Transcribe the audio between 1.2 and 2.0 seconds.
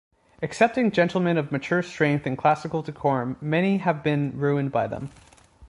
of mature